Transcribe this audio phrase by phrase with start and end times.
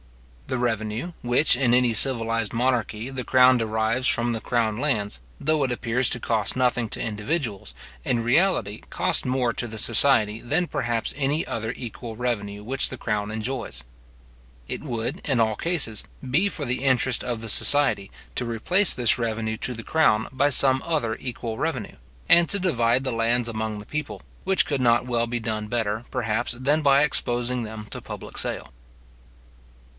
[0.47, 5.63] The revenue which, in any civilized monarchy, the crown derives from the crown lands, though
[5.63, 10.65] it appears to cost nothing to individuals, in reality costs more to the society than
[10.67, 13.83] perhaps any other equal revenue which the crown enjoys.
[14.67, 19.19] It would, in all cases, be for the interest of the society, to replace this
[19.19, 21.95] revenue to the crown by some other equal revenue,
[22.27, 26.05] and to divide the lands among the people, which could not well be done better,
[26.09, 28.73] perhaps, than by exposing them to public sale.